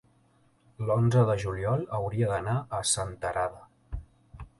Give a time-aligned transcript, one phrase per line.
[0.85, 4.01] l'onze de juliol hauria d'anar a Senterada.